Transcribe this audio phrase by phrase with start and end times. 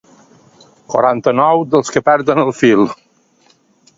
[0.93, 2.83] Quaranta-nou dels que perden el fil.